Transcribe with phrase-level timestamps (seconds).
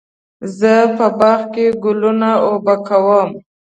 [0.57, 3.29] زه په باغ کې ګلونه اوبه کوم.